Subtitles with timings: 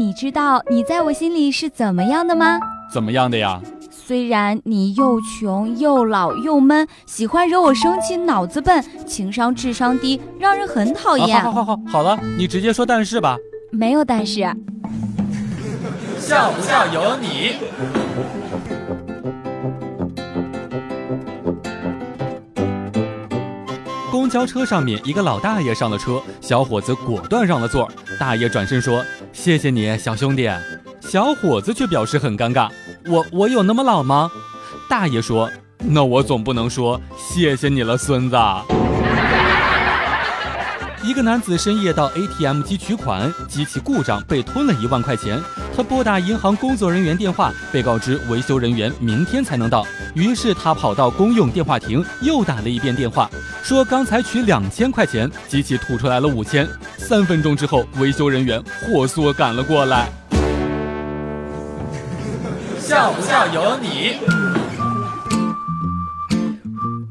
[0.00, 2.58] 你知道你在我心里是怎么样的吗？
[2.90, 3.60] 怎么样的呀？
[3.90, 11.42] 虽然你又穷又老又闷，喜欢惹我生气，脑子笨，情商智商低，让人很讨厌。
[11.42, 13.36] 好好好，好了，你直接说但是吧。
[13.70, 14.40] 没有但是。
[16.18, 17.56] 笑不笑由你。
[24.10, 27.86] 公交车上面，一个老大爷上了车，小伙子果断让了座。
[28.18, 29.02] 大爷转身说
[29.32, 30.50] ：“谢谢你，小兄弟。”
[31.00, 32.68] 小伙子却表示很尴尬
[33.08, 34.30] ：“我我有那么老吗？”
[34.88, 38.36] 大爷说：“那我总不能说谢谢你了，孙子。”
[41.02, 45.40] 一个男子深夜到 ATM 机取款，机器故障被吞了一万块钱。
[45.76, 49.86] 他拨打银行工作人员电话，被告知维修人员明天才能到。
[50.14, 53.30] 于是他跑到公用电话亭，又打了一遍电话，
[53.62, 56.68] 说刚才取两千块钱，机器吐出来了五千。
[56.98, 60.10] 三分钟之后，维修人员火速赶了过来。
[62.78, 64.18] 笑不笑由你。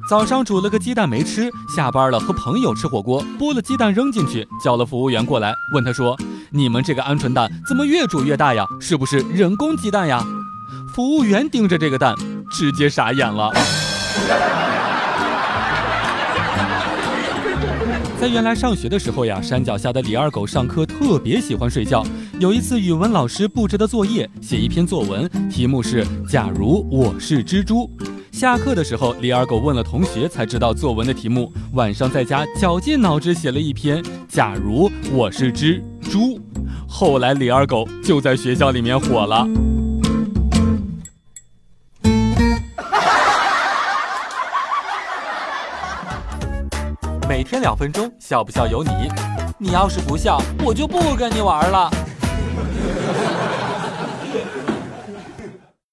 [0.10, 6.18] 早上煮了个鸡蛋没吃，下班了和朋友吃火锅，剥了鸡蛋扔进去，叫了服务员过来，问他说
[6.52, 8.66] ：“你们这个鹌鹑蛋怎么越煮越大呀？
[8.80, 10.24] 是不是人工鸡蛋呀？”
[10.94, 12.16] 服务员盯着这个蛋，
[12.52, 13.52] 直接傻眼了。
[18.20, 22.04] 在原来上学的时候呀，山脚下的李二狗上课特别喜欢睡觉。
[22.40, 27.90] 有一次语文老师布置的作业，写一篇作文，题目是“假如我是蜘蛛”。
[28.32, 31.52] 下课的时候，李二狗问了同学，才知道作文的题目。
[31.74, 36.40] 晚上在家绞尽脑汁写了一篇“假如我是只猪”。
[36.90, 39.48] 后来李二狗就在学校里面火了。
[47.30, 48.90] 每天两分钟，笑不笑由你。
[49.60, 51.90] 你要是不笑，我就不跟你玩了。